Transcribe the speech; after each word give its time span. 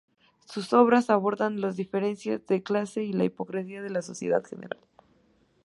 Sus 0.45 0.73
obras 0.73 1.11
abordan 1.11 1.61
las 1.61 1.75
diferencias 1.75 2.43
de 2.47 2.63
clase 2.63 3.03
y 3.03 3.13
la 3.13 3.23
hipocresía 3.25 3.83
de 3.83 3.91
la 3.91 4.01
sociedad 4.01 4.43
general. 4.43 4.79